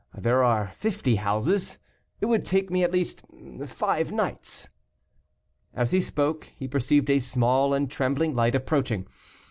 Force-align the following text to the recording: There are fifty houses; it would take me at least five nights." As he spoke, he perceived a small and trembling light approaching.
There 0.17 0.43
are 0.43 0.71
fifty 0.77 1.17
houses; 1.17 1.77
it 2.21 2.25
would 2.25 2.43
take 2.43 2.71
me 2.71 2.83
at 2.83 2.91
least 2.91 3.21
five 3.67 4.11
nights." 4.11 4.67
As 5.75 5.91
he 5.91 6.01
spoke, 6.01 6.45
he 6.57 6.67
perceived 6.67 7.11
a 7.11 7.19
small 7.19 7.71
and 7.75 7.87
trembling 7.87 8.33
light 8.33 8.55
approaching. 8.55 9.05